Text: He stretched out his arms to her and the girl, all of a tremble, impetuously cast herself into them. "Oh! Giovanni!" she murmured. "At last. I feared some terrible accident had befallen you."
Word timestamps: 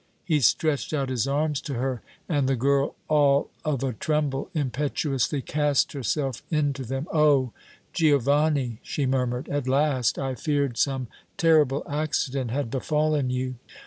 He 0.25 0.39
stretched 0.39 0.93
out 0.93 1.09
his 1.09 1.27
arms 1.27 1.61
to 1.61 1.75
her 1.75 2.01
and 2.27 2.49
the 2.49 2.55
girl, 2.55 2.95
all 3.07 3.51
of 3.63 3.83
a 3.83 3.93
tremble, 3.93 4.49
impetuously 4.55 5.43
cast 5.43 5.91
herself 5.91 6.41
into 6.49 6.83
them. 6.83 7.07
"Oh! 7.13 7.51
Giovanni!" 7.93 8.79
she 8.81 9.05
murmured. 9.05 9.47
"At 9.49 9.67
last. 9.67 10.17
I 10.17 10.33
feared 10.33 10.75
some 10.79 11.05
terrible 11.37 11.83
accident 11.87 12.49
had 12.49 12.71
befallen 12.71 13.29
you." 13.29 13.57